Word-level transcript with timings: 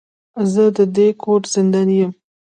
زه 0.51 0.63
د 0.77 0.79
دې 0.95 1.07
کور 1.21 1.41
زنداني 1.53 1.95
يم. 2.01 2.11